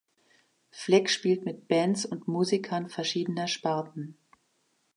Fleck 0.71 1.11
spielt 1.11 1.45
mit 1.45 1.67
Bands 1.67 2.07
und 2.07 2.27
Musikern 2.27 2.89
verschiedener 2.89 3.45
Sparten. 3.47 4.17